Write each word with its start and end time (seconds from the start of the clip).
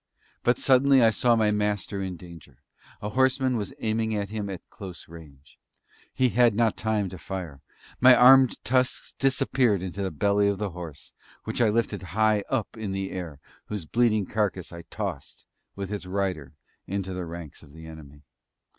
But 0.41 0.57
suddenly 0.57 1.03
I 1.03 1.11
saw 1.11 1.35
my 1.35 1.51
Master 1.51 2.01
in 2.01 2.17
danger; 2.17 2.57
a 3.03 3.09
horseman 3.09 3.55
was 3.55 3.71
aiming 3.77 4.15
at 4.15 4.31
him 4.31 4.49
at 4.49 4.67
close 4.71 5.07
range. 5.07 5.59
He 6.11 6.29
had 6.29 6.55
not 6.55 6.75
time 6.75 7.07
to 7.09 7.19
fire 7.19 7.61
my 7.99 8.15
armed 8.15 8.57
tusks 8.63 9.13
disappeared 9.13 9.83
in 9.83 9.91
the 9.91 10.09
belly 10.09 10.47
of 10.47 10.57
the 10.57 10.71
horse, 10.71 11.13
which 11.43 11.61
I 11.61 11.69
lifted 11.69 12.01
high 12.17 12.43
up 12.49 12.75
in 12.75 12.93
the 12.93 13.11
air, 13.11 13.33
and 13.33 13.39
whose 13.67 13.85
bleeding 13.85 14.25
carcass 14.25 14.71
I 14.73 14.85
tossed, 14.89 15.45
with 15.75 15.91
its 15.93 16.07
rider, 16.07 16.53
into 16.87 17.13
the 17.13 17.27
ranks 17.27 17.61
of 17.61 17.71
the 17.71 17.85
enemy. 17.85 18.23